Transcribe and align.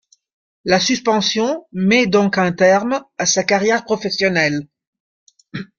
La 0.65 0.79
suspension 0.79 1.63
met 1.73 2.07
donc 2.07 2.39
un 2.39 2.51
terme 2.51 3.03
à 3.19 3.27
sa 3.27 3.43
carrière 3.43 3.83
professionnelle. 3.85 4.67